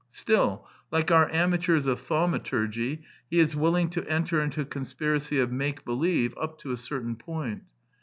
Still, 0.09 0.67
like 0.89 1.11
our 1.11 1.31
amateurs 1.31 1.85
of 1.85 2.01
thaumaturgy, 2.01 3.03
he 3.29 3.37
is 3.37 3.55
will 3.55 3.75
ing 3.75 3.91
to 3.91 4.03
enter 4.09 4.41
into 4.41 4.61
a 4.61 4.65
conspiracy 4.65 5.37
of 5.37 5.51
make 5.51 5.85
believe 5.85 6.33
up 6.41 6.57
to 6.61 6.71
a 6.71 6.77
certain 6.77 7.15
point. 7.15 7.61